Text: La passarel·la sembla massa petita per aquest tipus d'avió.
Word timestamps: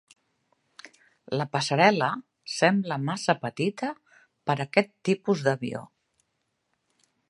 La 1.39 1.45
passarel·la 1.55 2.07
sembla 2.55 2.99
massa 3.11 3.37
petita 3.45 3.93
per 4.49 4.57
aquest 4.67 4.93
tipus 5.11 5.49
d'avió. 5.51 5.89